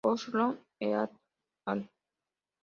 Ohlson 0.09 0.55
"et 0.79 1.11
al. 1.65 1.85